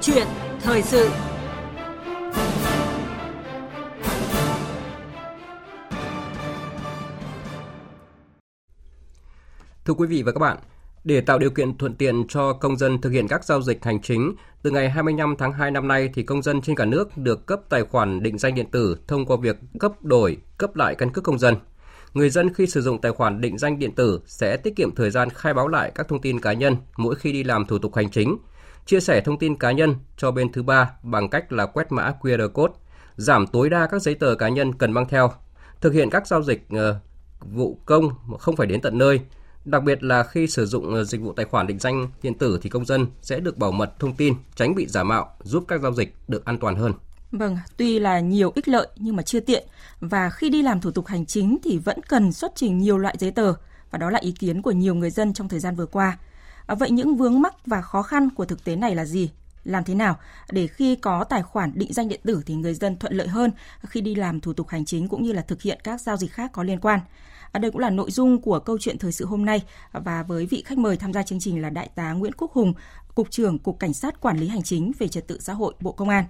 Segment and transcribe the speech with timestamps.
[0.00, 0.26] chuyện
[0.60, 1.10] thời sự
[9.86, 10.56] Thưa quý vị và các bạn,
[11.04, 14.02] để tạo điều kiện thuận tiện cho công dân thực hiện các giao dịch hành
[14.02, 17.46] chính, từ ngày 25 tháng 2 năm nay thì công dân trên cả nước được
[17.46, 21.10] cấp tài khoản định danh điện tử thông qua việc cấp đổi, cấp lại căn
[21.12, 21.54] cước công dân.
[22.14, 25.10] Người dân khi sử dụng tài khoản định danh điện tử sẽ tiết kiệm thời
[25.10, 27.94] gian khai báo lại các thông tin cá nhân mỗi khi đi làm thủ tục
[27.94, 28.38] hành chính,
[28.86, 32.12] chia sẻ thông tin cá nhân cho bên thứ ba bằng cách là quét mã
[32.20, 32.74] QR code,
[33.16, 35.32] giảm tối đa các giấy tờ cá nhân cần mang theo,
[35.80, 37.00] thực hiện các giao dịch ờ,
[37.40, 39.20] vụ công không phải đến tận nơi,
[39.66, 42.58] Đặc biệt là khi sử dụng ờ, dịch vụ tài khoản định danh điện tử
[42.62, 45.80] thì công dân sẽ được bảo mật thông tin, tránh bị giả mạo, giúp các
[45.80, 46.92] giao dịch được an toàn hơn.
[47.32, 49.66] Vâng, tuy là nhiều ích lợi nhưng mà chưa tiện
[50.00, 53.16] và khi đi làm thủ tục hành chính thì vẫn cần xuất trình nhiều loại
[53.18, 53.54] giấy tờ
[53.90, 56.18] và đó là ý kiến của nhiều người dân trong thời gian vừa qua.
[56.66, 59.30] À, vậy những vướng mắc và khó khăn của thực tế này là gì?
[59.64, 60.16] Làm thế nào
[60.50, 63.50] để khi có tài khoản định danh điện tử thì người dân thuận lợi hơn
[63.82, 66.32] khi đi làm thủ tục hành chính cũng như là thực hiện các giao dịch
[66.32, 67.00] khác có liên quan?
[67.52, 70.46] À, đây cũng là nội dung của câu chuyện thời sự hôm nay và với
[70.46, 72.74] vị khách mời tham gia chương trình là Đại tá Nguyễn Quốc Hùng,
[73.14, 75.92] Cục trưởng Cục Cảnh sát Quản lý Hành chính về Trật tự xã hội Bộ
[75.92, 76.24] Công an.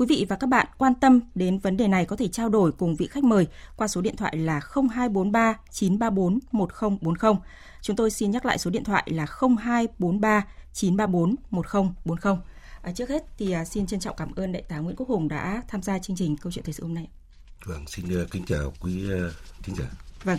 [0.00, 2.72] Quý vị và các bạn quan tâm đến vấn đề này có thể trao đổi
[2.72, 7.34] cùng vị khách mời qua số điện thoại là 0243 934 1040.
[7.82, 9.26] Chúng tôi xin nhắc lại số điện thoại là
[9.58, 12.36] 0243 934 1040.
[12.82, 15.28] À, trước hết thì à, xin trân trọng cảm ơn đại tá Nguyễn Quốc Hùng
[15.28, 17.08] đã tham gia chương trình câu chuyện thời sự hôm nay.
[17.64, 20.09] Vâng, xin uh, kính chào quý uh, thính giả.
[20.24, 20.38] Vâng,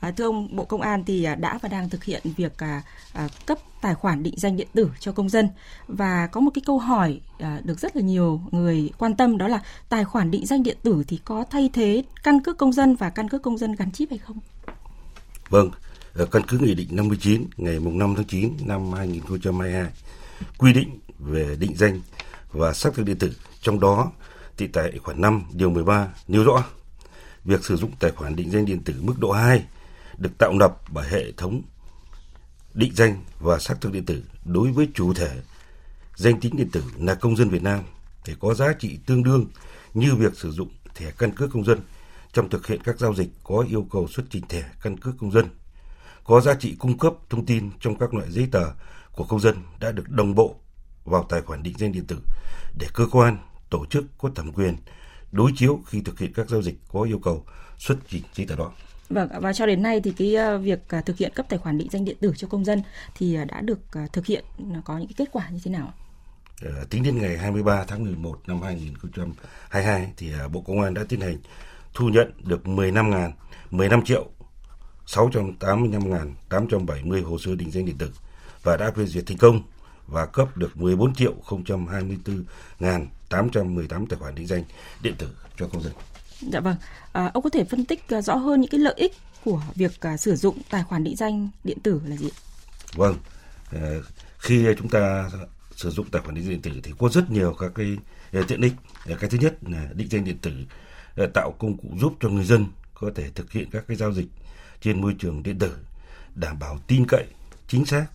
[0.00, 2.82] à, thưa ông, Bộ Công an thì à, đã và đang thực hiện việc à,
[3.12, 5.48] à, cấp tài khoản định danh điện tử cho công dân.
[5.88, 9.48] Và có một cái câu hỏi à, được rất là nhiều người quan tâm đó
[9.48, 12.96] là tài khoản định danh điện tử thì có thay thế căn cước công dân
[12.96, 14.38] và căn cước công dân gắn chip hay không?
[15.48, 15.70] Vâng,
[16.14, 19.86] ờ, căn cứ Nghị định 59 ngày 5 tháng 9 năm 2022
[20.58, 22.00] quy định về định danh
[22.52, 24.12] và xác thực điện tử, trong đó
[24.56, 26.64] thì tại khoản 5 điều 13 nêu rõ
[27.44, 29.64] việc sử dụng tài khoản định danh điện tử mức độ 2
[30.18, 31.62] được tạo lập bởi hệ thống
[32.74, 35.40] định danh và xác thực điện tử đối với chủ thể
[36.16, 37.84] danh tính điện tử là công dân Việt Nam
[38.26, 39.46] để có giá trị tương đương
[39.94, 41.78] như việc sử dụng thẻ căn cước công dân
[42.32, 45.32] trong thực hiện các giao dịch có yêu cầu xuất trình thẻ căn cước công
[45.32, 45.46] dân,
[46.24, 48.64] có giá trị cung cấp thông tin trong các loại giấy tờ
[49.12, 50.56] của công dân đã được đồng bộ
[51.04, 52.18] vào tài khoản định danh điện tử
[52.78, 53.38] để cơ quan,
[53.70, 54.76] tổ chức có thẩm quyền
[55.32, 57.44] đối chiếu khi thực hiện các giao dịch có yêu cầu
[57.78, 58.72] xuất trình giấy tờ đó.
[59.08, 61.78] Vâng, và cho đến nay thì cái ờ, việc ờ, thực hiện cấp tài khoản
[61.78, 62.82] định danh điện tử cho công dân
[63.14, 63.78] thì ờ, đã được
[64.12, 64.44] thực hiện
[64.84, 65.92] có những cái kết quả như thế nào?
[66.90, 71.36] tính đến ngày 23 tháng 11 năm 2022 thì Bộ Công an đã tiến hành
[71.94, 73.32] thu nhận được 15 ngàn,
[73.70, 74.26] 15 triệu
[75.06, 78.10] 685.870 hồ sơ định danh điện tử
[78.62, 79.62] và đã phê duyệt thành công
[80.06, 81.34] và cấp được 14 triệu
[81.90, 82.44] 024
[82.80, 84.64] ngàn 818 tài khoản định danh
[85.02, 85.92] điện tử cho công dân.
[86.52, 86.76] Dạ vâng.
[87.12, 89.12] À, ông có thể phân tích à, rõ hơn những cái lợi ích
[89.44, 92.28] của việc à, sử dụng tài khoản định danh điện tử là gì?
[92.94, 93.16] Vâng.
[93.72, 93.80] À,
[94.38, 95.30] khi chúng ta
[95.76, 97.96] sử dụng tài khoản định danh điện tử thì có rất nhiều các cái
[98.32, 98.72] à, tiện ích.
[99.06, 100.52] À, cái thứ nhất là định danh điện tử
[101.34, 104.26] tạo công cụ giúp cho người dân có thể thực hiện các cái giao dịch
[104.80, 105.76] trên môi trường điện tử
[106.34, 107.26] đảm bảo tin cậy,
[107.68, 108.06] chính xác,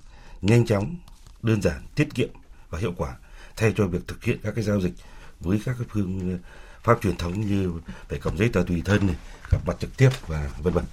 [0.41, 0.95] nhanh chóng,
[1.43, 2.29] đơn giản, tiết kiệm
[2.69, 3.15] và hiệu quả
[3.57, 4.93] thay cho việc thực hiện các cái giao dịch
[5.39, 6.39] với các cái phương
[6.83, 7.71] pháp truyền thống như
[8.09, 9.15] phải cầm giấy tờ tùy thân này,
[9.51, 10.83] gặp mặt trực tiếp và vân vân.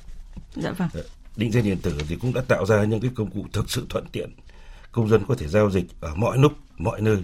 [0.57, 0.89] Dạ vâng.
[0.95, 1.05] Ờ,
[1.37, 3.87] định danh điện tử thì cũng đã tạo ra những cái công cụ thực sự
[3.91, 4.31] thuận tiện
[4.93, 7.19] công dân có thể giao dịch ở mọi lúc mọi nơi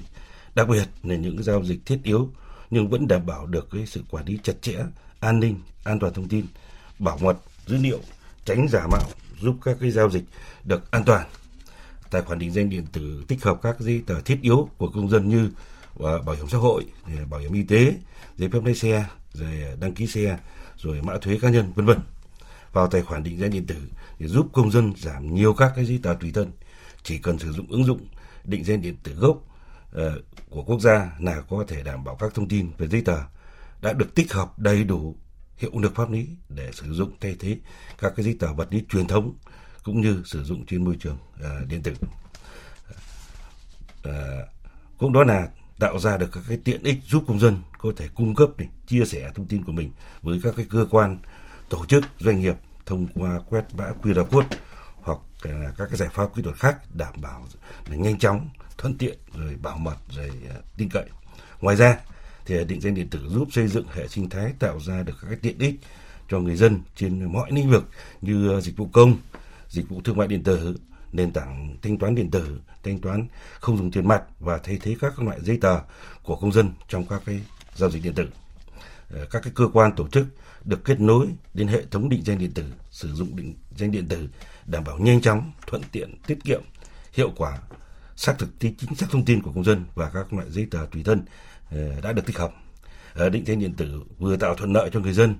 [0.55, 2.31] đặc biệt là những cái giao dịch thiết yếu
[2.71, 4.77] nhưng vẫn đảm bảo được cái sự quản lý chặt chẽ
[5.21, 6.47] an ninh an toàn thông tin
[6.99, 7.37] bảo mật
[7.67, 8.01] dữ liệu
[8.45, 10.25] tránh giả mạo giúp các cái giao dịch
[10.65, 11.27] được an toàn
[12.11, 15.09] tài khoản định danh điện tử tích hợp các giấy tờ thiết yếu của công
[15.09, 15.51] dân như
[16.05, 16.85] à, bảo hiểm xã hội,
[17.31, 17.95] bảo hiểm y tế,
[18.37, 19.51] giấy phép lái xe, rồi
[19.81, 20.39] đăng ký xe,
[20.77, 21.99] rồi mã thuế cá nhân, vân vân
[22.73, 23.77] vào tài khoản định danh điện tử
[24.19, 26.51] để giúp công dân giảm nhiều các cái giấy tờ tùy thân.
[27.03, 28.07] Chỉ cần sử dụng ứng dụng
[28.45, 29.37] định danh điện tử gốc
[29.97, 30.03] uh,
[30.51, 33.19] của quốc gia là có thể đảm bảo các thông tin về giấy tờ
[33.83, 35.17] đã được tích hợp đầy đủ
[35.57, 37.57] hiệu lực pháp lý để sử dụng thay thế
[37.99, 39.35] các cái giấy tờ vật lý truyền thống
[39.85, 41.93] cũng như sử dụng trên môi trường uh, điện tử.
[44.09, 44.15] Uh,
[44.99, 45.49] cũng đó là
[45.79, 48.69] tạo ra được các cái tiện ích giúp công dân có thể cung cấp này,
[48.87, 49.91] chia sẻ thông tin của mình
[50.23, 51.19] với các cái cơ quan,
[51.69, 52.55] tổ chức, doanh nghiệp
[52.87, 54.49] thông qua quét mã QR code
[55.03, 57.47] hoặc là các cái giải pháp kỹ thuật khác đảm bảo
[57.91, 58.49] là nhanh chóng,
[58.79, 61.07] thuận tiện rồi bảo mật rồi uh, tin cậy.
[61.61, 61.99] Ngoài ra
[62.47, 65.27] thì định danh điện tử giúp xây dựng hệ sinh thái tạo ra được các
[65.29, 65.75] cái tiện ích
[66.29, 67.85] cho người dân trên mọi lĩnh vực
[68.21, 69.17] như dịch vụ công,
[69.71, 70.77] dịch vụ thương mại điện tử,
[71.13, 73.27] nền tảng thanh toán điện tử, thanh toán
[73.61, 75.81] không dùng tiền mặt và thay thế các loại giấy tờ
[76.23, 77.41] của công dân trong các cái
[77.75, 78.29] giao dịch điện tử.
[79.11, 80.27] Ờ, các cái cơ quan tổ chức
[80.65, 84.09] được kết nối đến hệ thống định danh điện tử, sử dụng định danh điện
[84.09, 84.29] tử
[84.67, 86.63] đảm bảo nhanh chóng, thuận tiện, tiết kiệm,
[87.13, 87.59] hiệu quả,
[88.17, 91.03] xác thực chính xác thông tin của công dân và các loại giấy tờ tùy
[91.03, 91.25] thân
[91.71, 92.53] ờ, đã được tích hợp.
[93.15, 95.35] Ờ, định danh điện tử vừa tạo thuận lợi cho người dân,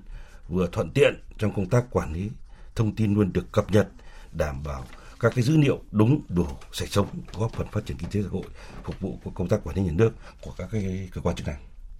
[0.47, 2.29] vừa thuận tiện trong công tác quản lý
[2.75, 3.87] thông tin luôn được cập nhật
[4.31, 4.85] đảm bảo
[5.19, 8.29] các cái dữ liệu đúng đủ sạch sống góp phần phát triển kinh tế xã
[8.31, 8.43] hội
[8.83, 10.11] phục vụ của công tác quản lý nhà nước
[10.41, 11.57] của các cái cơ quan chức năng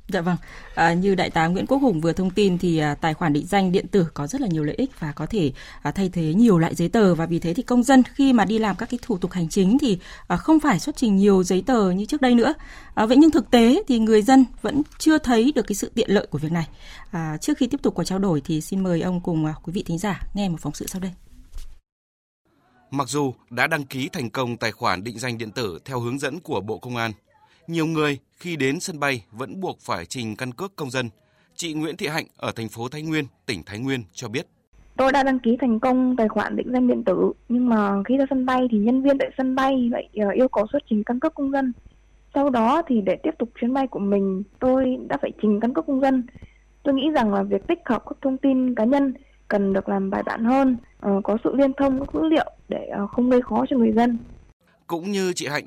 [0.07, 0.37] Dạ vâng,
[0.75, 3.45] à, như đại tá Nguyễn Quốc Hùng vừa thông tin thì à, tài khoản định
[3.45, 5.51] danh điện tử có rất là nhiều lợi ích và có thể
[5.81, 8.45] à, thay thế nhiều loại giấy tờ và vì thế thì công dân khi mà
[8.45, 11.43] đi làm các cái thủ tục hành chính thì à, không phải xuất trình nhiều
[11.43, 12.53] giấy tờ như trước đây nữa.
[12.95, 16.11] À, vậy nhưng thực tế thì người dân vẫn chưa thấy được cái sự tiện
[16.11, 16.67] lợi của việc này.
[17.11, 19.73] À, trước khi tiếp tục cuộc trao đổi thì xin mời ông cùng à, quý
[19.73, 21.11] vị thính giả nghe một phóng sự sau đây.
[22.91, 26.19] Mặc dù đã đăng ký thành công tài khoản định danh điện tử theo hướng
[26.19, 27.11] dẫn của Bộ Công an,
[27.67, 31.09] nhiều người khi đến sân bay vẫn buộc phải trình căn cước công dân.
[31.55, 34.47] Chị Nguyễn Thị Hạnh ở thành phố Thái Nguyên, tỉnh Thái Nguyên cho biết.
[34.97, 38.17] Tôi đã đăng ký thành công tài khoản định danh điện tử, nhưng mà khi
[38.17, 41.03] ra sân bay thì nhân viên tại sân bay lại ờ, yêu cầu xuất trình
[41.03, 41.73] căn cước công dân.
[42.33, 45.73] Sau đó thì để tiếp tục chuyến bay của mình, tôi đã phải trình căn
[45.73, 46.25] cước công dân.
[46.83, 49.13] Tôi nghĩ rằng là việc tích hợp các thông tin cá nhân
[49.51, 52.85] cần được làm bài bản hơn, ờ, có sự liên thông các dữ liệu để
[52.85, 54.17] ờ, không gây khó cho người dân.
[54.87, 55.65] Cũng như chị Hạnh,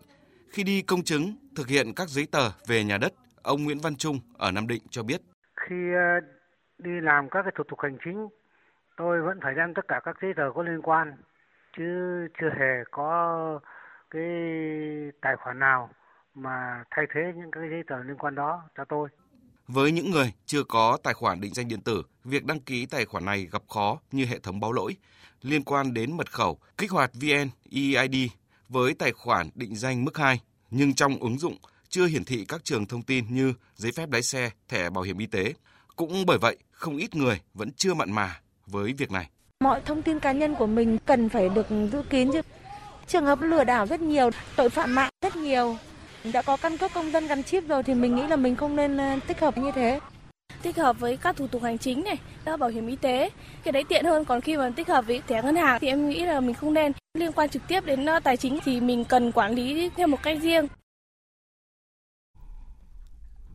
[0.51, 3.97] khi đi công chứng thực hiện các giấy tờ về nhà đất, ông Nguyễn Văn
[3.97, 5.21] Trung ở Nam Định cho biết.
[5.57, 6.21] Khi ờ,
[6.79, 8.29] đi làm các cái thủ tục hành chính,
[8.97, 11.17] tôi vẫn phải đem tất cả các giấy tờ có liên quan,
[11.77, 11.85] chứ
[12.41, 13.61] chưa hề có
[14.11, 14.25] cái
[15.21, 15.91] tài khoản nào
[16.35, 19.09] mà thay thế những cái giấy tờ liên quan đó cho tôi.
[19.69, 23.05] Với những người chưa có tài khoản định danh điện tử, việc đăng ký tài
[23.05, 24.96] khoản này gặp khó như hệ thống báo lỗi
[25.43, 28.31] liên quan đến mật khẩu, kích hoạt VNEID
[28.69, 30.40] với tài khoản định danh mức 2,
[30.70, 31.56] nhưng trong ứng dụng
[31.88, 35.19] chưa hiển thị các trường thông tin như giấy phép lái xe, thẻ bảo hiểm
[35.19, 35.55] y tế.
[35.96, 39.31] Cũng bởi vậy, không ít người vẫn chưa mặn mà với việc này.
[39.64, 42.40] Mọi thông tin cá nhân của mình cần phải được giữ kín chứ.
[43.06, 45.76] Trường hợp lừa đảo rất nhiều, tội phạm mạng rất nhiều.
[46.32, 48.76] Đã có căn cước công dân gắn chip rồi thì mình nghĩ là mình không
[48.76, 50.00] nên ờ, tích hợp như thế
[50.62, 53.31] tích hợp với các thủ tục hành chính này, các bảo hiểm y tế.
[53.65, 56.09] Cái đấy tiện hơn còn khi mà tích hợp với thẻ ngân hàng thì em
[56.09, 59.05] nghĩ là mình không nên liên quan trực tiếp đến ờ, tài chính thì mình
[59.05, 60.67] cần quản lý theo một cách riêng.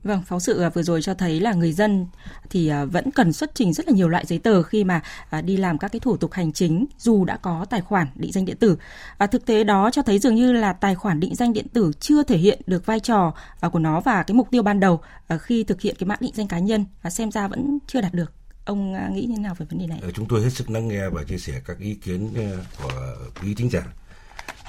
[0.04, 2.08] Vâng, phóng sự à, vừa rồi cho thấy là người dân
[2.50, 5.42] thì à, vẫn cần xuất trình rất là nhiều loại giấy tờ khi mà à,
[5.42, 8.46] đi làm các cái thủ tục hành chính dù đã có tài khoản định danh
[8.46, 8.78] điện tử.
[9.18, 11.92] Và thực tế đó cho thấy dường như là tài khoản định danh điện tử
[12.00, 13.34] chưa thể hiện được vai trò
[13.72, 15.00] của nó và cái mục tiêu ban đầu
[15.40, 18.14] khi thực hiện cái mã định danh cá nhân và xem ra vẫn chưa đạt
[18.14, 18.34] được.
[18.66, 20.00] Ông nghĩ như thế nào về vấn đề này?
[20.02, 23.16] Ờ, chúng tôi hết sức lắng nghe và chia sẻ các ý kiến ờ, của
[23.42, 23.84] quý thính giả.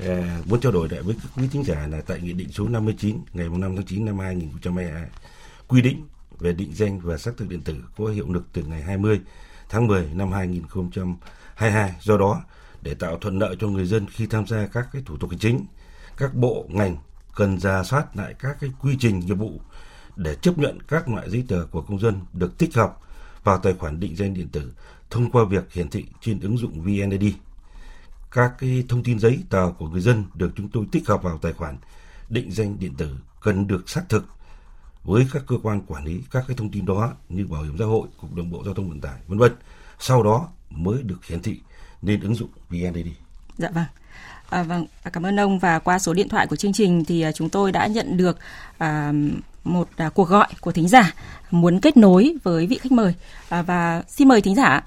[0.06, 3.16] Ờ, muốn trao đổi lại với quý thính giả là tại Nghị định số 59
[3.32, 5.04] ngày 5 tháng 9 năm 2022
[5.68, 6.06] quy định
[6.38, 9.20] về định danh và xác thực điện tử có hiệu lực từ ngày 20
[9.68, 11.94] tháng 10 năm 2022.
[12.00, 12.42] Do đó,
[12.82, 15.38] để tạo thuận lợi cho người dân khi tham gia các cái thủ tục hành
[15.38, 15.64] chính,
[16.16, 16.96] các bộ ngành
[17.34, 19.60] cần ra soát lại các cái quy trình nghiệp vụ
[20.16, 22.96] để chấp nhận các loại giấy tờ của công dân được tích hợp
[23.44, 24.72] vào tài khoản định danh điện tử
[25.10, 27.34] thông qua việc hiển thị trên ứng dụng VNID.
[28.30, 31.38] Các cái thông tin giấy tờ của người dân được chúng tôi tích hợp vào
[31.38, 31.76] tài khoản
[32.28, 34.24] định danh điện tử cần được xác thực
[35.04, 37.84] với các cơ quan quản lý các cái thông tin đó như bảo hiểm xã
[37.84, 39.52] hội, cục đường bộ giao thông vận tải, vân vân.
[39.98, 41.60] Sau đó mới được hiển thị
[42.02, 43.06] lên ứng dụng VNED.
[43.58, 43.84] Dạ vâng.
[44.50, 47.22] À, vâng, à, cảm ơn ông và qua số điện thoại của chương trình thì
[47.22, 48.38] à, chúng tôi đã nhận được
[48.78, 49.12] à,
[49.64, 51.14] một à, cuộc gọi của thính giả
[51.50, 53.14] muốn kết nối với vị khách mời
[53.48, 54.84] à, và xin mời thính giả.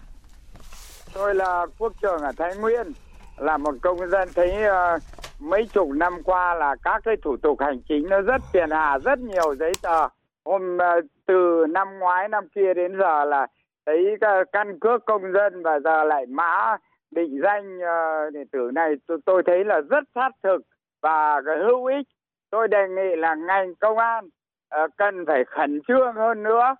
[1.13, 2.93] Tôi là Quốc trưởng ở Thái Nguyên,
[3.43, 5.01] là một công dân thấy uh,
[5.39, 8.99] mấy chục năm qua là các cái thủ tục hành chính nó rất phiền hà
[8.99, 10.07] rất nhiều giấy tờ.
[10.45, 13.47] Hôm uh, từ năm ngoái năm kia đến giờ là
[13.85, 14.17] thấy
[14.51, 16.77] căn cước công dân và giờ lại mã
[17.11, 20.61] định danh uh, điện tử này tôi, tôi thấy là rất sát thực
[21.01, 22.07] và hữu ích.
[22.49, 26.75] Tôi đề nghị là ngành công an uh, cần phải khẩn trương hơn nữa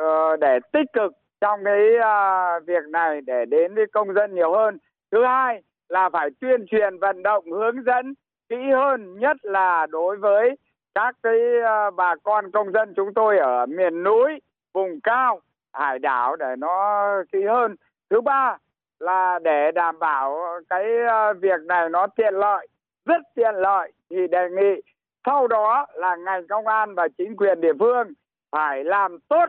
[0.00, 4.52] uh, để tích cực trong cái uh, việc này để đến với công dân nhiều
[4.52, 4.78] hơn.
[5.12, 8.14] Thứ hai là phải tuyên truyền, vận động, hướng dẫn
[8.48, 10.56] kỹ hơn, nhất là đối với
[10.94, 14.40] các cái à, bà con công dân chúng tôi ở miền núi,
[14.72, 15.40] vùng cao,
[15.72, 17.76] hải đảo để nó kỹ hơn.
[18.10, 18.58] Thứ ba
[18.98, 20.38] là để đảm bảo
[20.70, 22.68] cái à, việc này nó tiện lợi,
[23.04, 24.82] rất tiện lợi thì đề nghị
[25.26, 28.12] sau đó là ngành công an và chính quyền địa phương
[28.50, 29.46] phải làm tốt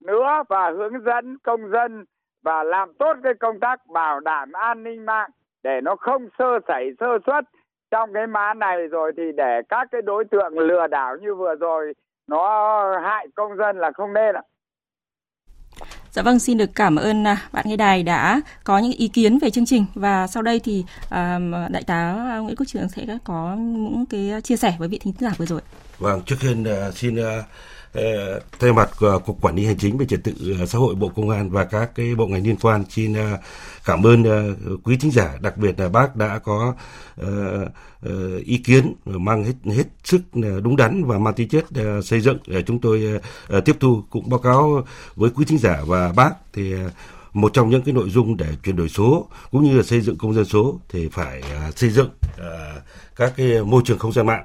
[0.00, 2.04] nữa và hướng dẫn công dân
[2.42, 5.30] và làm tốt cái công tác bảo đảm an ninh mạng
[5.64, 7.44] để nó không sơ sẩy sơ suất
[7.90, 11.54] trong cái mã này rồi thì để các cái đối tượng lừa đảo như vừa
[11.54, 11.92] rồi
[12.26, 14.42] nó hại công dân là không nên ạ.
[16.10, 19.38] Dạ vâng, xin được cảm ơn à, bạn nghe đài đã có những ý kiến
[19.38, 21.38] về chương trình và sau đây thì à,
[21.70, 25.30] đại tá Nguyễn Quốc Trường sẽ có những cái chia sẻ với vị thính giả
[25.38, 25.60] vừa rồi.
[25.98, 27.44] Vâng, trước tiên uh, xin uh,
[27.94, 30.94] Ờ, thay mặt ờ, cục quản lý hành chính về trật tự ờ, xã hội,
[30.94, 33.14] bộ công an và các cái bộ ngành liên quan xin
[33.84, 34.24] cảm ơn
[34.84, 36.74] quý thính giả, đặc biệt là bác đã có
[38.44, 40.20] ý kiến mang hết hết sức
[40.62, 41.64] đúng đắn và mang tính chất
[42.04, 43.20] xây dựng để chúng tôi
[43.64, 44.84] tiếp thu cũng báo cáo
[45.16, 46.30] với quý thính giả và bác.
[46.52, 46.74] Thì
[47.32, 50.18] một trong những cái nội dung để chuyển đổi số cũng như là xây dựng
[50.18, 51.42] công dân số thì phải
[51.76, 52.08] xây dựng
[53.16, 54.44] các cái môi trường không gian mạng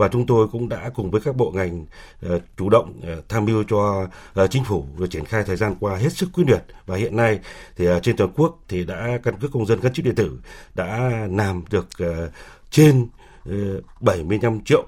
[0.00, 1.86] và chúng tôi cũng đã cùng với các bộ ngành
[2.26, 4.08] uh, chủ động uh, tham mưu cho
[4.42, 6.64] uh, chính phủ và triển khai thời gian qua hết sức quyết liệt.
[6.86, 7.40] Và hiện nay
[7.76, 10.38] thì uh, trên toàn quốc thì đã căn cước công dân gắn chip điện tử
[10.74, 12.30] đã làm được uh,
[12.70, 13.08] trên
[13.48, 14.84] uh, 75 triệu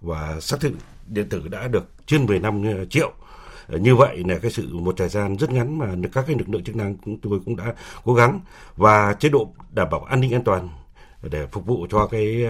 [0.00, 0.72] và xác thực
[1.06, 3.12] điện tử đã được trên 15 triệu.
[3.68, 6.64] Như vậy là cái sự một thời gian rất ngắn mà các cái lực lượng
[6.64, 7.74] chức năng chúng tôi cũng đã
[8.04, 8.40] cố gắng
[8.76, 10.68] và chế độ đảm bảo an ninh an toàn
[11.22, 12.44] để phục vụ cho cái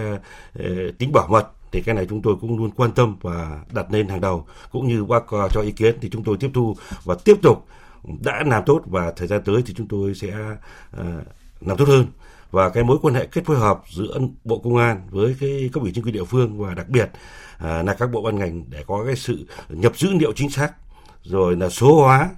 [0.97, 4.07] tính bảo mật thì cái này chúng tôi cũng luôn quan tâm và đặt lên
[4.07, 4.45] hàng đầu.
[4.71, 7.67] Cũng như bác ờ, cho ý kiến thì chúng tôi tiếp thu và tiếp tục
[8.21, 10.33] đã làm tốt và thời gian tới thì chúng tôi sẽ
[10.97, 11.05] uh,
[11.61, 12.05] làm tốt hơn.
[12.51, 15.83] Và cái mối quan hệ kết phối hợp giữa bộ công an với cái cấp
[15.83, 17.09] ủy chính quyền địa phương và đặc biệt
[17.55, 20.71] uh, là các bộ ban ngành để có cái sự nhập dữ liệu chính xác
[21.23, 22.29] rồi là số hóa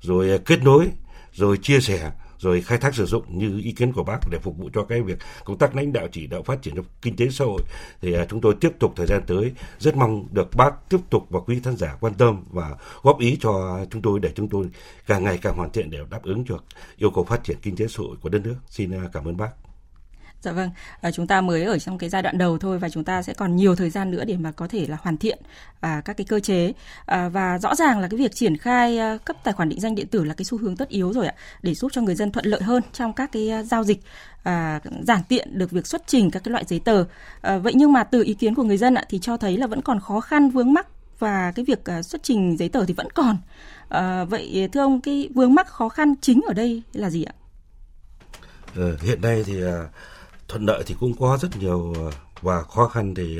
[0.00, 0.90] rồi kết nối
[1.32, 4.58] rồi chia sẻ rồi khai thác sử dụng như ý kiến của bác để phục
[4.58, 7.44] vụ cho cái việc công tác lãnh đạo chỉ đạo phát triển kinh tế xã
[7.44, 7.62] hội
[8.00, 11.26] thì à, chúng tôi tiếp tục thời gian tới, rất mong được bác tiếp tục
[11.30, 14.66] và quý khán giả quan tâm và góp ý cho chúng tôi để chúng tôi
[15.06, 16.64] càng ngày càng hoàn thiện để đáp ứng được
[16.96, 18.56] yêu cầu phát triển kinh tế xã hội của đất nước.
[18.68, 19.69] Xin à, cảm ơn bác.
[20.42, 20.70] Dạ vâng,
[21.00, 23.34] à, chúng ta mới ở trong cái giai đoạn đầu thôi và chúng ta sẽ
[23.34, 25.38] còn nhiều thời gian nữa để mà có thể là hoàn thiện
[25.80, 26.72] à, các cái cơ chế
[27.06, 29.94] à, và rõ ràng là cái việc triển khai à, cấp tài khoản định danh
[29.94, 32.32] điện tử là cái xu hướng tất yếu rồi ạ để giúp cho người dân
[32.32, 34.00] thuận lợi hơn trong các cái à, giao dịch
[34.42, 37.04] à, giản tiện được việc xuất trình các cái loại giấy tờ.
[37.40, 39.66] À, vậy nhưng mà từ ý kiến của người dân ạ thì cho thấy là
[39.66, 40.86] vẫn còn khó khăn vướng mắc
[41.18, 43.36] và cái việc à, xuất trình giấy tờ thì vẫn còn.
[43.88, 47.34] À, vậy thưa ông cái vướng mắc khó khăn chính ở đây là gì ạ?
[48.74, 49.84] Ừ, hiện nay thì à
[50.50, 52.10] thuận lợi thì cũng có rất nhiều ờ,
[52.42, 53.38] và khó khăn thì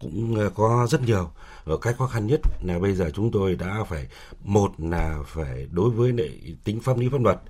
[0.00, 1.30] cũng ờ, có rất nhiều.
[1.64, 4.06] Và cái khó khăn nhất là bây giờ chúng tôi đã phải,
[4.44, 7.40] một là phải đối với lại tính pháp lý pháp luật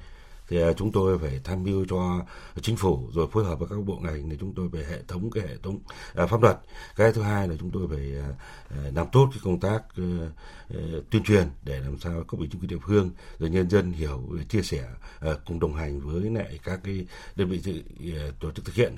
[0.49, 2.25] thì à, chúng tôi phải tham mưu cho
[2.63, 5.31] chính phủ rồi phối hợp với các bộ ngành để chúng tôi về hệ thống
[5.31, 5.79] cái hệ thống
[6.15, 6.59] à, pháp luật.
[6.97, 8.29] Cái thứ hai là chúng tôi phải à,
[8.95, 10.31] làm tốt cái công tác ờ,
[10.75, 13.93] ờ, tuyên truyền để làm sao các ủy chính quyền địa phương rồi nhân dân
[13.93, 14.85] hiểu, chia sẻ
[15.21, 17.83] ờ, cùng đồng hành với lại các cái đơn vị
[18.41, 18.95] tổ chức thực hiện.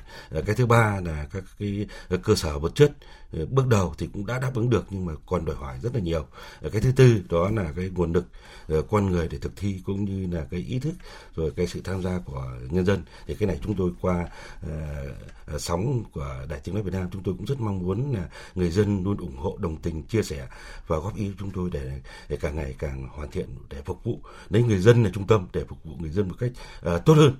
[0.47, 1.87] Cái thứ ba là các cái
[2.23, 2.93] cơ sở vật chất
[3.37, 5.95] Ờ, bước đầu thì cũng đã đáp ứng được nhưng mà còn đòi hỏi rất
[5.95, 6.27] là nhiều.
[6.61, 8.27] Ờ, cái thứ tư đó là cái nguồn lực
[8.69, 10.95] ờ, con người để thực thi cũng như là cái ý thức
[11.35, 13.03] rồi cái sự tham gia của nhân dân.
[13.27, 14.29] Thì cái này chúng tôi qua
[14.67, 18.29] uh, sóng của đài tiếng nói Việt Nam chúng tôi cũng rất mong muốn là
[18.55, 20.49] người dân luôn ủng hộ đồng tình chia sẻ
[20.87, 24.21] và góp ý chúng tôi để, để càng ngày càng hoàn thiện để phục vụ.
[24.49, 26.51] Lấy người dân là trung tâm để phục vụ người dân một cách
[26.95, 27.37] uh, tốt hơn.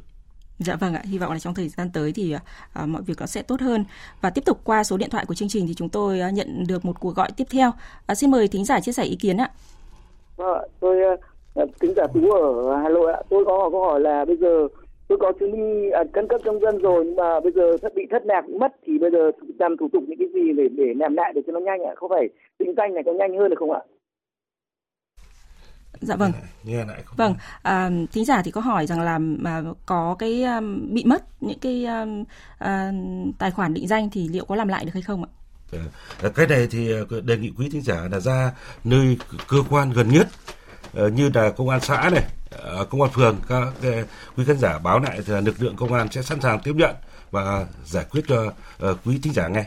[0.59, 2.35] Dạ vâng ạ, hy vọng là trong thời gian tới thì
[2.73, 3.85] à, mọi việc nó sẽ tốt hơn.
[4.21, 6.65] Và tiếp tục qua số điện thoại của chương trình thì chúng tôi à, nhận
[6.69, 7.71] được một cuộc gọi tiếp theo.
[8.07, 9.51] À, xin mời thính giả chia sẻ ý kiến ạ.
[10.37, 10.97] Vâng, tôi
[11.55, 13.21] à, thính giả tú ở Hà Nội ạ.
[13.29, 14.69] Tôi có câu hỏi là bây giờ
[15.09, 17.95] tôi có chứng minh à, căn cước công dân rồi nhưng mà bây giờ thất
[17.95, 20.95] bị thất lạc mất thì bây giờ làm thủ tục những cái gì để để
[20.97, 21.93] làm lại để cho nó nhanh ạ?
[21.97, 23.81] Không phải định danh này có nhanh hơn được không ạ?
[26.07, 26.33] Dạ vâng.
[26.65, 30.43] Nghe lại không vâng, à, thính giả thì có hỏi rằng là mà có cái
[30.43, 32.25] um, bị mất những cái um,
[32.59, 32.93] à,
[33.39, 35.31] tài khoản định danh thì liệu có làm lại được hay không ạ?
[36.23, 36.93] À, cái này thì
[37.25, 38.53] đề nghị quý thính giả là ra
[38.85, 40.29] nơi cơ quan gần nhất
[40.97, 43.69] Ờ, như là công an xã này ờ, công an phường các
[44.37, 46.95] quý khán giả báo lại thì lực lượng công an sẽ sẵn sàng tiếp nhận
[47.31, 49.67] và giải quyết cho ờ, quý thính giả ngay.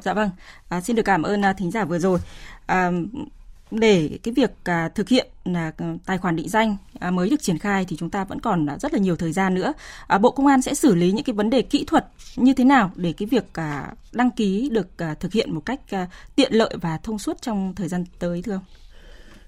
[0.00, 0.30] Dạ vâng.
[0.68, 2.18] À, xin được cảm ơn thính giả vừa rồi.
[2.66, 2.90] À,
[3.70, 5.72] để cái việc à, thực hiện là
[6.06, 8.92] tài khoản định danh à, mới được triển khai thì chúng ta vẫn còn rất
[8.92, 9.72] là nhiều thời gian nữa.
[10.06, 12.06] À, Bộ Công an sẽ xử lý những cái vấn đề kỹ thuật
[12.36, 15.80] như thế nào để cái việc à, đăng ký được à, thực hiện một cách
[15.90, 16.06] à,
[16.36, 18.64] tiện lợi và thông suốt trong thời gian tới thưa ông?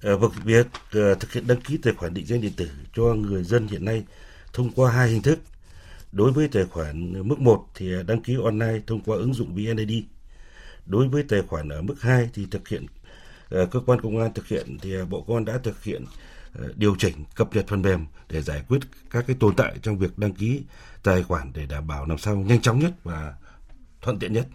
[0.02, 3.02] Ờ, vâng, việc ờ, thực hiện đăng ký tài khoản định danh điện tử cho
[3.02, 4.04] người dân hiện nay
[4.52, 5.38] thông qua hai hình thức.
[6.12, 10.04] Đối với tài khoản mức 1 thì đăng ký online thông qua ứng dụng VNID.
[10.86, 12.86] Đối với tài khoản ở mức 2 thì thực hiện
[13.50, 16.04] Ờ, cơ quan công an thực hiện thì ờ, Bộ Công an đã thực hiện
[16.54, 18.78] ờ, điều chỉnh, cập nhật phần mềm để giải quyết
[19.10, 20.62] các cái tồn tại trong việc đăng ký
[21.02, 23.34] tài khoản để đảm bảo làm sao nhanh chóng nhất và
[24.02, 24.46] thuận tiện nhất.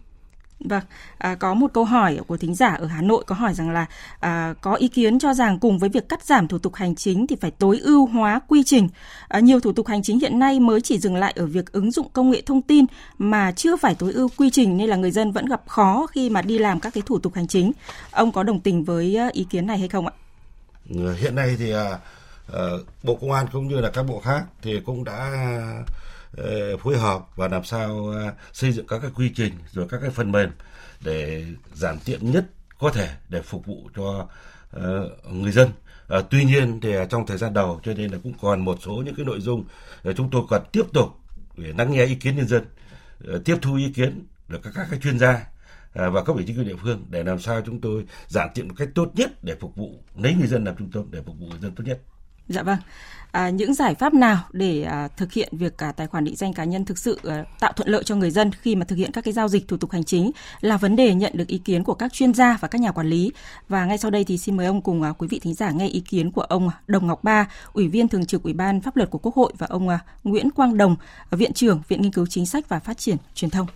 [0.60, 0.84] Vâng,
[1.18, 3.86] à, có một câu hỏi của thính giả ở Hà Nội có hỏi rằng là
[4.20, 7.28] à, có ý kiến cho rằng cùng với việc cắt giảm thủ tục hành chính
[7.28, 8.90] thì phải tối ưu hóa quy trình.
[9.28, 11.92] À, nhiều thủ tục hành chính hiện nay mới chỉ dừng lại ở việc ứng
[11.92, 12.86] dụng công nghệ thông tin
[13.18, 16.30] mà chưa phải tối ưu quy trình nên là người dân vẫn gặp khó khi
[16.30, 17.72] mà đi làm các cái thủ tục hành chính.
[18.12, 20.14] Ông có đồng tình với à, ý kiến này hay không ạ?
[20.96, 21.98] Ờ, hiện nay thì à,
[22.54, 22.64] à,
[23.04, 25.32] Bộ Công an cũng như là các bộ khác thì cũng đã
[26.38, 30.00] Ờ, phối hợp và làm sao ờ, xây dựng các cái quy trình rồi các
[30.02, 30.50] cái phần mềm
[31.02, 32.46] để giảm tiện nhất
[32.80, 34.28] có thể để phục vụ cho
[34.72, 35.70] ờ, người dân.
[36.30, 39.16] Tuy nhiên thì trong thời gian đầu cho nên là cũng còn một số những
[39.16, 39.66] cái nội dung
[40.16, 41.08] chúng tôi cần tiếp tục
[41.58, 42.66] để lắng nghe ý kiến nhân dân,
[43.46, 45.48] tiếp thu ý kiến được các các cái chuyên gia
[45.94, 48.74] và các vị chính quyền địa phương để làm sao chúng tôi giảm tiện một
[48.78, 51.46] cách tốt nhất để phục vụ lấy người dân làm trung tâm để phục vụ
[51.46, 52.00] người dân tốt nhất.
[52.48, 52.78] Dạ vâng.
[53.32, 56.54] À, những giải pháp nào để à, thực hiện việc cả tài khoản định danh
[56.54, 59.12] cá nhân thực sự à, tạo thuận lợi cho người dân khi mà thực hiện
[59.12, 60.32] các cái giao dịch thủ tục hành chính
[60.62, 63.08] là vấn đề nhận được ý kiến của các chuyên gia và các nhà quản
[63.08, 63.32] lý.
[63.70, 65.88] Và ngay sau đây thì xin mời ông cùng à, quý vị thính giả nghe
[65.88, 68.96] ý kiến của ông à, Đồng Ngọc Ba, Ủy viên Thường trực Ủy ban Pháp
[68.96, 70.96] luật của Quốc hội và ông à, Nguyễn Quang Đồng,
[71.30, 73.68] à, Viện trưởng Viện Nghiên cứu Chính sách và Phát triển Truyền thông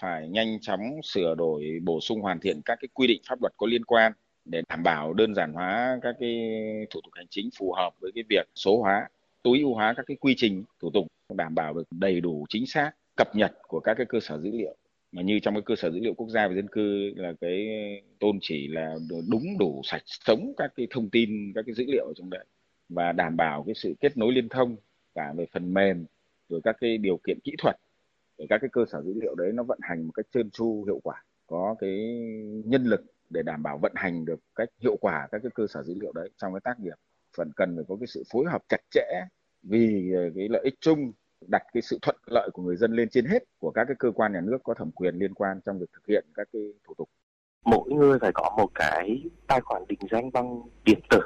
[0.00, 3.52] phải nhanh chóng sửa đổi bổ sung hoàn thiện các cái quy định pháp luật
[3.56, 4.12] có liên quan
[4.44, 6.50] để đảm bảo đơn giản hóa các cái
[6.90, 9.08] thủ tục hành chính phù hợp với cái việc số hóa,
[9.42, 12.66] tối ưu hóa các cái quy trình thủ tục, đảm bảo được đầy đủ chính
[12.66, 14.76] xác, cập nhật của các cái cơ sở dữ liệu.
[15.12, 17.68] Mà như trong cái cơ sở dữ liệu quốc gia về dân cư là cái
[18.18, 18.94] tôn chỉ là
[19.28, 22.44] đúng đủ sạch sống các cái thông tin, các cái dữ liệu ở trong đấy.
[22.88, 24.76] Và đảm bảo cái sự kết nối liên thông
[25.14, 26.04] cả về phần mềm,
[26.48, 27.76] rồi các cái điều kiện kỹ thuật
[28.38, 30.84] để các cái cơ sở dữ liệu đấy nó vận hành một cách trơn tru,
[30.84, 31.90] hiệu quả, có cái
[32.64, 35.82] nhân lực để đảm bảo vận hành được cách hiệu quả các cái cơ sở
[35.82, 36.94] dữ liệu đấy trong cái tác nghiệp.
[37.36, 39.24] Phần cần phải có cái sự phối hợp chặt chẽ
[39.62, 41.12] vì cái lợi ích chung,
[41.48, 44.10] đặt cái sự thuận lợi của người dân lên trên hết của các cái cơ
[44.10, 46.94] quan nhà nước có thẩm quyền liên quan trong việc thực hiện các cái thủ
[46.98, 47.08] tục.
[47.64, 51.20] Mỗi người phải có một cái tài khoản định danh bằng điện tử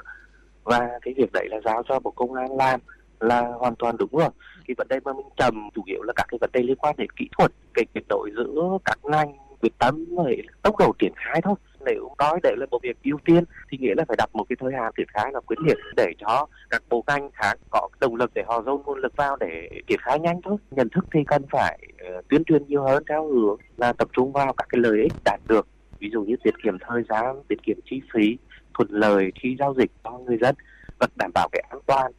[0.65, 2.81] và cái việc đấy là giao cho bộ công an làm
[3.21, 4.31] là hoàn toàn đúng rồi.
[4.67, 6.95] Cái vấn đề mà mình trầm chủ yếu là các cái vấn đề liên quan
[6.99, 11.13] đến kỹ thuật, cái kết nối giữa các ngành, quyết tâm với tốc độ triển
[11.17, 11.55] khai thôi
[11.89, 14.57] nếu nói đấy là một việc ưu tiên thì nghĩa là phải đặt một cái
[14.61, 18.15] thời hạn triển khai là quyết liệt để cho các bộ ngành khác có động
[18.17, 20.57] lực để họ dồn nguồn lực vào để triển khai nhanh thôi.
[20.71, 21.79] Nhận thức thì cần phải
[22.19, 25.13] uh, tuyên truyền nhiều hơn theo hướng là tập trung vào các cái lợi ích
[25.25, 25.67] đạt được.
[25.99, 28.39] Ví dụ như tiết kiệm thời gian tiết kiệm chi phí
[28.75, 30.55] thuận lợi khi giao dịch cho người dân
[30.99, 32.13] và đảm bảo cái an toàn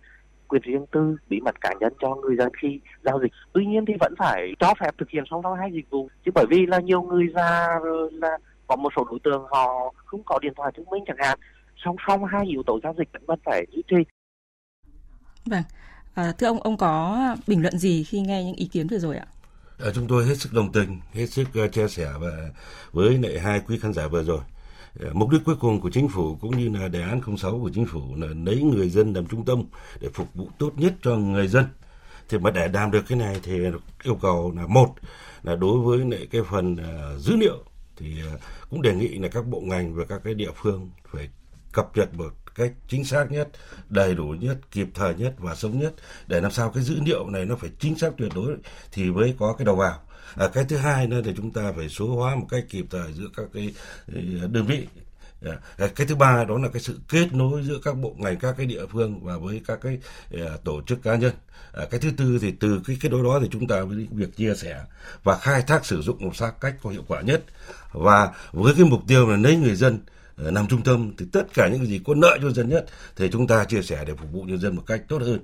[0.48, 3.32] quyền riêng tư bí mật cá nhân cho người dân khi giao dịch.
[3.54, 6.32] Tuy nhiên thì vẫn phải cho phép thực hiện song song hai dịch vụ chứ
[6.36, 7.80] bởi vì là nhiều người già
[8.12, 8.38] là
[8.70, 11.40] có một số đối tượng họ không có điện thoại thông minh chẳng hạn.
[11.86, 13.96] Song song hai yếu tố giao dịch vẫn phải duy trì.
[15.46, 15.64] Vâng.
[16.14, 19.18] À, thưa ông ông có bình luận gì khi nghe những ý kiến vừa rồi
[19.18, 19.26] ạ?
[19.80, 22.30] À, chúng tôi hết sức đồng tình hết sức uh, chia sẻ và
[22.92, 24.40] với lại hai quý khán giả vừa rồi.
[25.00, 27.70] Ờ, mục đích cuối cùng của chính phủ cũng như là đề án 06 của
[27.74, 29.64] chính phủ là lấy người dân làm trung tâm
[30.00, 31.66] để phục vụ tốt nhất cho người dân.
[32.30, 33.60] Thì mà để làm được cái này thì
[34.04, 34.96] yêu cầu là một
[35.44, 37.64] là đối với lại cái phần uh, dữ liệu
[38.00, 38.38] thì ờ,
[38.70, 41.30] cũng đề nghị là các bộ ngành và các cái địa phương phải
[41.74, 43.50] cập nhật một cách chính xác nhất,
[43.90, 45.94] đầy đủ nhất, kịp thời nhất và sớm nhất
[46.28, 48.56] để làm sao cái dữ liệu này nó phải chính xác tuyệt đối
[48.92, 50.02] thì mới có cái đầu vào.
[50.36, 53.14] À, cái thứ hai nữa thì chúng ta phải số hóa một cách kịp thời
[53.14, 53.74] giữa các cái
[54.08, 54.88] ờ, đơn vị
[55.42, 55.88] Dạ.
[55.96, 58.66] cái thứ ba đó là cái sự kết nối giữa các bộ ngành, các cái
[58.66, 60.00] địa phương và với các cái
[60.32, 61.34] ờ, tổ chức cá nhân.
[61.72, 64.38] Ờ, cái thứ tư thì từ cái kết nối đó thì chúng ta với việc
[64.38, 64.82] chia sẻ
[65.24, 67.44] và khai thác sử dụng một xác cách có hiệu quả nhất.
[67.92, 70.00] Và với cái mục tiêu là lấy người dân
[70.36, 73.30] ờ, làm trung tâm thì tất cả những gì có lợi cho dân nhất thì
[73.32, 75.40] chúng ta chia sẻ để phục vụ nhân dân một cách tốt hơn.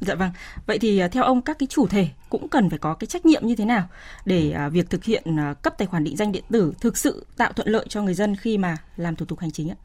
[0.00, 0.30] Dạ vâng.
[0.66, 3.26] Vậy thì à, theo ông các cái chủ thể cũng cần phải có cái trách
[3.26, 3.88] nhiệm như thế nào
[4.24, 7.26] để à, việc thực hiện à, cấp tài khoản định danh điện tử thực sự
[7.36, 9.76] tạo thuận lợi cho người dân khi mà làm thủ tục hành chính ạ?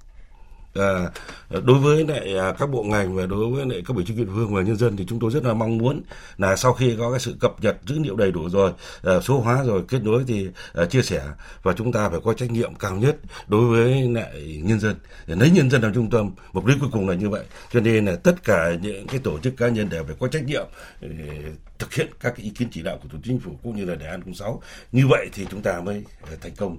[0.76, 1.10] À,
[1.50, 4.28] đối với lại à, các bộ ngành và đối với lại các ủy chính quyền
[4.28, 6.02] phương và nhân dân thì chúng tôi rất là mong muốn
[6.38, 8.72] là sau khi có cái sự cập nhật dữ liệu đầy đủ rồi
[9.04, 11.22] à, số hóa rồi kết nối thì à, chia sẻ
[11.64, 13.16] và chúng ta phải có trách nhiệm cao nhất
[13.48, 14.96] đối với lại nhân dân
[15.28, 17.80] để lấy nhân dân làm trung tâm mục đích cuối cùng là như vậy cho
[17.80, 20.66] nên là tất cả những cái tổ chức cá nhân đều phải có trách nhiệm
[21.02, 21.42] để
[21.80, 23.86] thực hiện các cái ý kiến chỉ đạo của thủ tướng chính phủ cũng như
[23.86, 24.62] là đề án 06
[24.92, 26.78] như vậy thì chúng ta mới à, thành công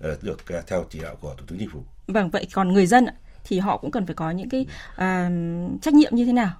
[0.00, 1.84] à, được theo chỉ đạo của thủ tướng chính phủ.
[2.06, 3.14] Vâng, vậy còn người dân ạ?
[3.44, 5.30] Thì họ cũng cần phải có những cái à,
[5.82, 6.50] trách nhiệm như thế nào?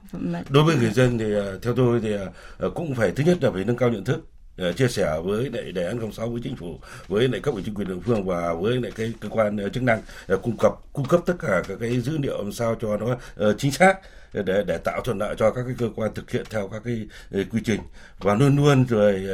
[0.48, 2.12] Đối với người dân thì à, theo tôi thì
[2.58, 4.24] à, cũng phải thứ nhất là phải nâng cao nhận thức
[4.68, 7.62] uh, chia sẻ với lại đề án 06 với chính phủ với lại cấp ủy
[7.66, 10.00] chính quyền địa phương và với lại cái cơ quan uh, chức năng
[10.34, 13.12] uh, cung cấp cung cấp tất cả các cái dữ liệu làm sao cho nó
[13.12, 13.94] uh, chính xác
[14.32, 17.06] để để tạo thuận lợi cho các cái cơ quan thực hiện theo các cái
[17.50, 17.80] quy trình
[18.18, 19.26] và luôn luôn rồi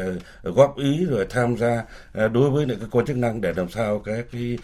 [0.43, 1.85] góp ý rồi tham gia
[2.15, 4.59] đối với lại cơ quan chức năng để làm sao các cái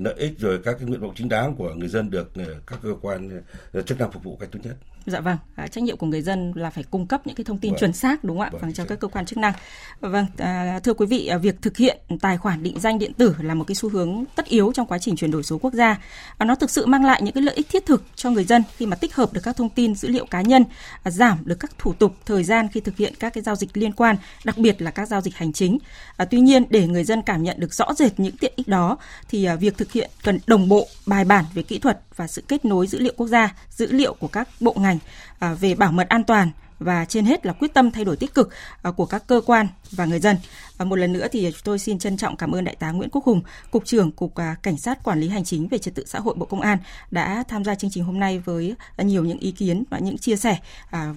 [0.00, 2.30] lợi ích rồi các cái nguyện vọng chính đáng của người dân được
[2.66, 3.42] các cơ quan
[3.86, 4.93] chức năng phục vụ cách tốt nhất.
[5.06, 7.58] Dạ vâng, à, trách nhiệm của người dân là phải cung cấp những cái thông
[7.58, 7.80] tin vâng.
[7.80, 8.48] chuẩn xác đúng không ạ?
[8.52, 9.52] Vâng, vâng cho các cơ quan chức năng.
[10.00, 13.36] Vâng, à, thưa quý vị, à, việc thực hiện tài khoản định danh điện tử
[13.40, 15.98] là một cái xu hướng tất yếu trong quá trình chuyển đổi số quốc gia.
[16.38, 18.62] À, nó thực sự mang lại những cái lợi ích thiết thực cho người dân
[18.76, 20.64] khi mà tích hợp được các thông tin dữ liệu cá nhân,
[21.02, 23.76] à, giảm được các thủ tục thời gian khi thực hiện các cái giao dịch
[23.76, 25.78] liên quan, đặc biệt là các giao dịch hành chính.
[26.16, 28.98] À, tuy nhiên để người dân cảm nhận được rõ rệt những tiện ích đó
[29.28, 32.42] thì à, việc thực hiện cần đồng bộ, bài bản về kỹ thuật và sự
[32.48, 34.98] kết nối dữ liệu quốc gia, dữ liệu của các bộ ngành
[35.38, 36.50] à, về bảo mật an toàn
[36.84, 38.50] và trên hết là quyết tâm thay đổi tích cực
[38.82, 40.36] à, của các cơ quan và người dân.
[40.76, 43.24] Và một lần nữa thì tôi xin trân trọng cảm ơn đại tá Nguyễn Quốc
[43.24, 46.20] Hùng, cục trưởng cục à, cảnh sát quản lý hành chính về trật tự xã
[46.20, 46.78] hội Bộ Công an
[47.10, 50.18] đã tham gia chương trình hôm nay với à, nhiều những ý kiến và những
[50.18, 50.58] chia sẻ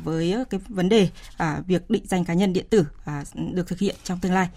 [0.04, 1.10] với cái vấn đề
[1.68, 2.86] việc định danh cá nhân điện tử
[3.52, 4.48] được thực hiện trong tương lai.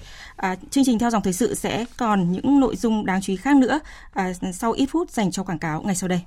[0.70, 3.56] Chương trình theo dòng thời sự sẽ còn những nội dung đáng chú ý khác
[3.56, 3.80] nữa
[4.52, 6.20] sau ít phút dành cho quảng cáo ngay sau đây.